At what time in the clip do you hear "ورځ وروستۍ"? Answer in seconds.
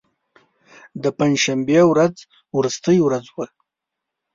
1.91-2.97